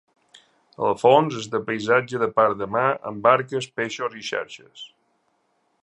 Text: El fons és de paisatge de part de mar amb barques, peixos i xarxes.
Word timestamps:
El 0.85 0.95
fons 1.01 1.35
és 1.41 1.45
de 1.55 1.61
paisatge 1.67 2.21
de 2.23 2.29
part 2.39 2.57
de 2.63 2.69
mar 2.77 2.87
amb 3.11 3.23
barques, 3.29 3.69
peixos 3.81 4.21
i 4.23 4.27
xarxes. 4.31 4.89